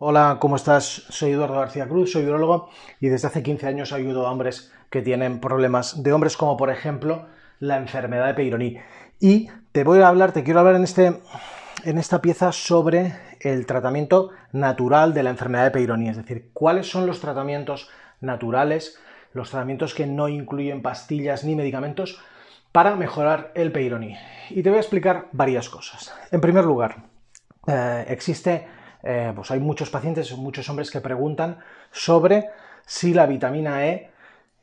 [0.00, 1.02] Hola, ¿cómo estás?
[1.08, 5.02] Soy Eduardo García Cruz, soy urologo y desde hace 15 años ayudo a hombres que
[5.02, 7.26] tienen problemas de hombres como por ejemplo
[7.58, 8.80] la enfermedad de Peyronie.
[9.18, 11.20] Y te voy a hablar, te quiero hablar en, este,
[11.82, 16.88] en esta pieza sobre el tratamiento natural de la enfermedad de Peyronie, es decir, cuáles
[16.88, 17.90] son los tratamientos
[18.20, 19.00] naturales,
[19.32, 22.22] los tratamientos que no incluyen pastillas ni medicamentos
[22.70, 24.16] para mejorar el Peyronie.
[24.50, 26.14] Y te voy a explicar varias cosas.
[26.30, 26.98] En primer lugar,
[27.66, 31.58] eh, existe eh, pues hay muchos pacientes, muchos hombres que preguntan
[31.90, 32.50] sobre
[32.84, 34.10] si la vitamina E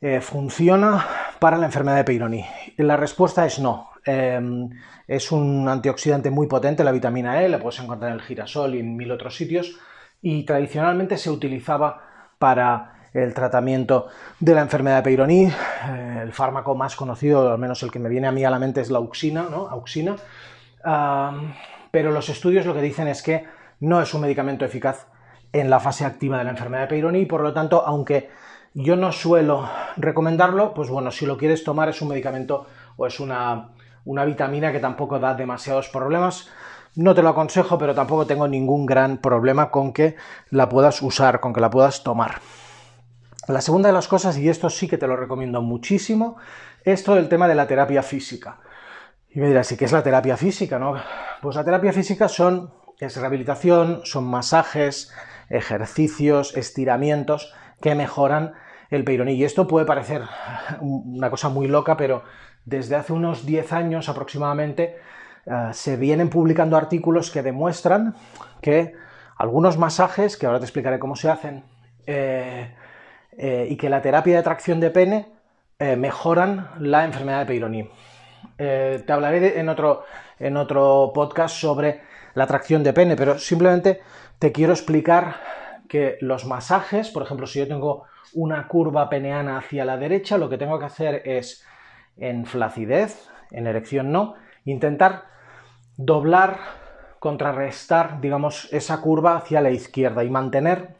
[0.00, 1.06] eh, funciona
[1.38, 2.46] para la enfermedad de Peyronie.
[2.76, 3.90] La respuesta es no.
[4.04, 4.68] Em,
[5.08, 8.80] es un antioxidante muy potente, la vitamina E, la puedes encontrar en el girasol y
[8.80, 9.78] en mil otros sitios,
[10.20, 12.02] y tradicionalmente se utilizaba
[12.38, 15.48] para el tratamiento de la enfermedad de Peyronie.
[15.88, 18.58] Eh, el fármaco más conocido, al menos el que me viene a mí a la
[18.58, 19.68] mente, es la auxina, ¿no?
[19.68, 20.16] Auxina.
[21.90, 23.44] pero los estudios lo que dicen es que
[23.80, 25.06] no es un medicamento eficaz
[25.52, 28.30] en la fase activa de la enfermedad de Peyronie y por lo tanto, aunque
[28.74, 33.20] yo no suelo recomendarlo, pues bueno, si lo quieres tomar es un medicamento o es
[33.20, 33.70] una,
[34.04, 36.48] una vitamina que tampoco da demasiados problemas.
[36.94, 40.16] No te lo aconsejo, pero tampoco tengo ningún gran problema con que
[40.50, 42.40] la puedas usar, con que la puedas tomar.
[43.48, 46.36] La segunda de las cosas, y esto sí que te lo recomiendo muchísimo,
[46.84, 48.58] es todo el tema de la terapia física.
[49.30, 50.78] Y me dirás, ¿y qué es la terapia física?
[50.78, 50.96] No?
[51.42, 55.12] Pues la terapia física son es rehabilitación, son masajes,
[55.48, 58.54] ejercicios, estiramientos que mejoran
[58.90, 59.34] el peyroní.
[59.34, 60.22] Y esto puede parecer
[60.80, 62.22] una cosa muy loca, pero
[62.64, 64.96] desde hace unos 10 años aproximadamente
[65.46, 68.14] eh, se vienen publicando artículos que demuestran
[68.60, 68.94] que
[69.36, 71.64] algunos masajes, que ahora te explicaré cómo se hacen,
[72.06, 72.74] eh,
[73.38, 75.32] eh, y que la terapia de tracción de pene
[75.78, 77.90] mejoran la enfermedad de Peyronie.
[78.56, 80.04] te hablaré en otro,
[80.38, 82.00] en otro podcast sobre
[82.36, 84.02] la tracción de pene, pero simplemente
[84.38, 85.36] te quiero explicar
[85.88, 88.04] que los masajes, por ejemplo, si yo tengo
[88.34, 91.64] una curva peneana hacia la derecha, lo que tengo que hacer es
[92.18, 94.34] en flacidez, en erección no,
[94.66, 95.24] intentar
[95.96, 96.58] doblar,
[97.20, 100.94] contrarrestar, digamos, esa curva hacia la izquierda y mantener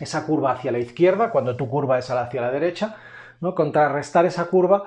[0.00, 2.96] esa curva hacia la izquierda cuando tu curva es hacia la derecha,
[3.42, 3.54] ¿no?
[3.54, 4.84] Contrarrestar esa curva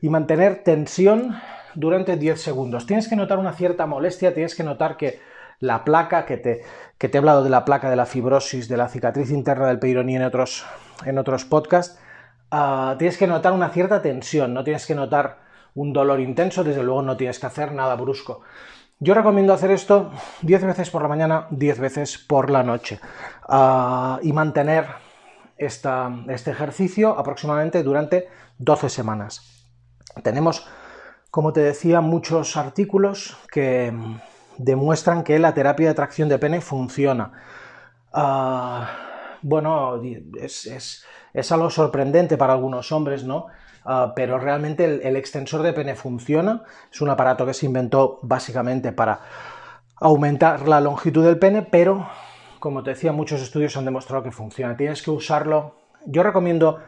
[0.00, 1.36] y mantener tensión
[1.76, 2.86] durante 10 segundos.
[2.86, 5.20] Tienes que notar una cierta molestia, tienes que notar que
[5.60, 6.62] la placa, que te,
[6.98, 9.78] que te he hablado de la placa de la fibrosis, de la cicatriz interna del
[9.78, 10.66] peyroní en otros,
[11.04, 11.98] en otros podcasts,
[12.50, 15.38] ah, tienes que notar una cierta tensión, no tienes que notar
[15.74, 18.42] un dolor intenso, desde luego no tienes que hacer nada brusco.
[18.98, 20.10] Yo recomiendo hacer esto
[20.42, 22.98] 10 veces por la mañana, 10 veces por la noche
[23.46, 24.86] ah, y mantener
[25.58, 28.28] este ejercicio aproximadamente durante
[28.58, 29.56] 12 semanas.
[30.22, 30.66] Tenemos
[31.36, 33.92] como te decía, muchos artículos que
[34.56, 37.30] demuestran que la terapia de tracción de pene funciona.
[38.10, 38.88] Ah,
[39.42, 40.00] bueno,
[40.40, 41.04] es,
[41.50, 43.48] algo sorprendente para algunos hombres, ¿no?
[43.84, 46.62] Ah, pero realmente el, extensor de pene funciona.
[46.90, 49.20] Es un aparato que se inventó básicamente para
[49.96, 52.08] aumentar la longitud del pene, pero
[52.60, 54.74] como te decía, muchos estudios han demostrado que funciona.
[54.74, 55.74] Tienes que usarlo.
[56.06, 56.78] Yo recomiendo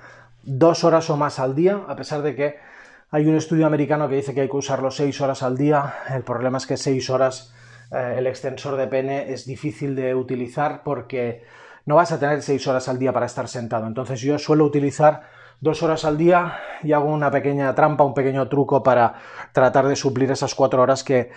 [0.43, 2.69] dos horas o más al día, a pesar de que
[3.11, 5.95] hay un estudio americano que dice que hay que usarlo 6 horas al día.
[6.11, 7.55] El problema es que 6 horas
[7.91, 11.43] eh, el extensor de pene es difícil de utilizar porque
[11.87, 13.87] no vas a tener 6 horas al día para estar sentado.
[13.87, 15.23] Entonces yo suelo utilizar
[15.61, 19.15] 2 horas al día y hago una pequeña trampa, un pequeño truco para
[19.53, 21.31] tratar de suplir esas 4 horas que,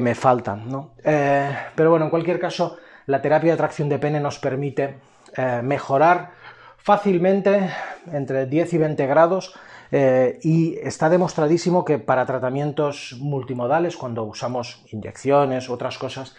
[0.00, 0.90] me faltan.
[1.02, 2.76] Eh, pero bueno, en cualquier caso,
[3.06, 4.98] la terapia de tracción de pene nos permite
[5.36, 6.32] eh, mejorar
[6.76, 7.70] fácilmente
[8.12, 9.54] entre 10 y 20 grados
[9.90, 16.36] eh, y está demostradísimo que para tratamientos multimodales, cuando usamos inyecciones otras cosas,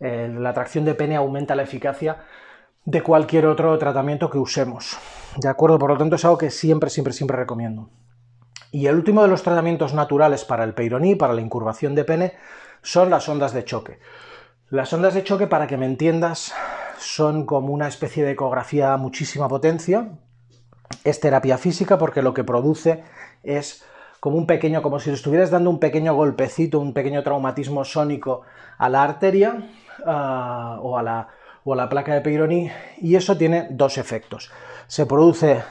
[0.00, 2.18] eh, la tracción de pene aumenta la eficacia
[2.84, 4.96] de cualquier otro tratamiento que usemos.
[5.36, 5.78] ¿De acuerdo?
[5.78, 7.90] Por lo tanto, es algo que siempre, siempre, siempre recomiendo.
[8.70, 12.32] Y el último de los tratamientos naturales para el peironí, para la incurvación de pene,
[12.82, 13.98] son las ondas de choque.
[14.68, 16.52] Las ondas de choque, para que me entiendas,
[16.98, 20.18] son como una especie de ecografía a muchísima potencia,
[21.04, 23.02] es terapia física porque lo que produce
[23.42, 23.84] es
[24.20, 28.42] como un pequeño, como si le estuvieras dando un pequeño golpecito, un pequeño traumatismo sónico
[28.78, 29.68] a la arteria
[30.04, 31.28] ah, o, a la,
[31.64, 34.50] o, a la, placa de Peyronie y eso tiene dos efectos.
[34.86, 35.62] Se produce,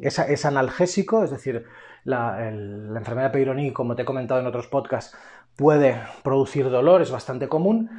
[0.00, 1.64] es, analgésico, es decir,
[2.04, 5.16] la, enfermedad de Peyronie, como te he comentado en otros podcasts,
[5.56, 7.90] puede producir dolor, es bastante común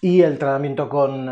[0.00, 1.28] y el tratamiento con...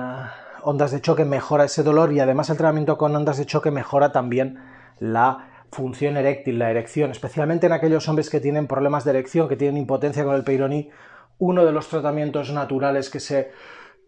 [0.64, 4.12] Ondas de choque mejora ese dolor y además el tratamiento con ondas de choque mejora
[4.12, 4.58] también
[4.98, 9.56] la función eréctil, la erección, especialmente en aquellos hombres que tienen problemas de erección, que
[9.56, 10.90] tienen impotencia con el peironí.
[11.38, 13.50] Uno de los tratamientos naturales que se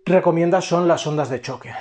[0.05, 1.73] recomienda son las ondas de choque.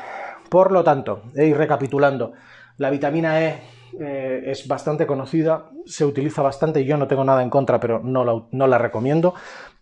[0.50, 2.34] Por lo tanto, ir recapitulando,
[2.78, 3.62] la vitamina E
[4.00, 8.24] eh, es bastante conocida, se utiliza bastante, yo no tengo nada en contra, pero no
[8.24, 9.36] la, no la recomiendo,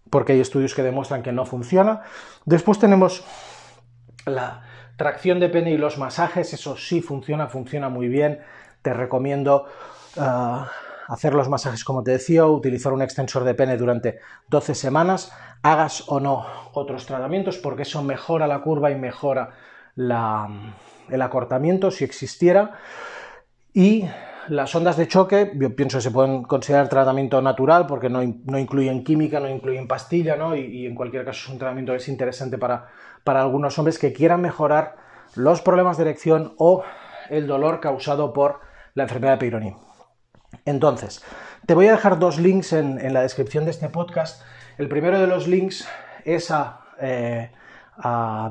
[0.09, 2.01] porque hay estudios que demuestran que no funciona.
[2.45, 3.23] Después tenemos
[4.25, 4.63] la
[5.01, 8.39] tracción de pene y los masajes, eso sí funciona, funciona muy bien.
[8.83, 9.65] Te recomiendo
[10.17, 10.69] ah,
[11.07, 14.19] hacer los masajes como te decía, utilizar un extensor de pene durante
[14.49, 15.33] 12 semanas,
[15.63, 19.49] hagas o no otros tratamientos, porque eso mejora la curva y mejora
[19.97, 22.77] el acortamiento si existiera.
[23.73, 24.05] Y
[24.51, 29.01] las ondas de choque, yo pienso que se pueden considerar tratamiento natural porque no, incluyen
[29.05, 30.57] química, no incluyen pastilla, ¿no?
[30.57, 32.87] Y, en cualquier caso es un tratamiento que es interesante para,
[33.23, 34.97] para algunos hombres que quieran mejorar
[35.35, 36.83] los problemas de erección o
[37.29, 38.59] el dolor causado por
[38.93, 39.75] la enfermedad de Peyronie.
[40.65, 41.23] Entonces,
[41.65, 44.41] te voy a dejar dos links en, la descripción de este podcast.
[44.77, 45.87] El primero de los links
[46.25, 47.51] es a, eh,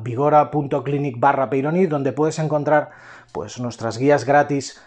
[0.01, 1.51] vigora.clinic barra
[1.91, 2.89] donde puedes encontrar
[3.33, 4.81] pues, nuestras guías gratis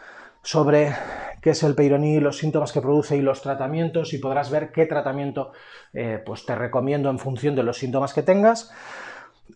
[0.44, 0.94] sobre
[1.42, 4.86] qué es el Peyronie, los síntomas que produce y los tratamientos y podrás ver qué
[4.86, 5.52] tratamiento
[5.94, 8.72] eh, pues te recomiendo en función de los síntomas que tengas.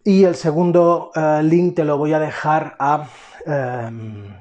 [0.04, 3.07] Y el segundo eh, link te lo voy a dejar a,
[3.45, 4.34] em,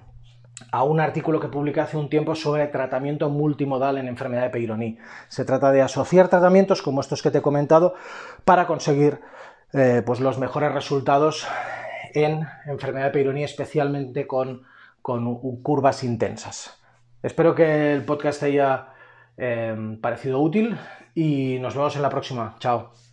[0.72, 4.99] a, un artículo que publiqué hace un tiempo sobre tratamiento multimodal en enfermedad de Peyronie.
[5.28, 7.94] Se trata de asociar tratamientos como estos que te he comentado
[8.44, 9.20] para conseguir
[9.72, 11.46] eh, pues los mejores resultados
[12.14, 14.62] en enfermedad de Peyronie, especialmente con,
[15.62, 16.82] curvas intensas.
[17.22, 18.88] Espero que el podcast te haya
[19.36, 20.76] em, parecido útil
[21.14, 22.56] y nos vemos en la próxima.
[22.58, 23.05] Chao.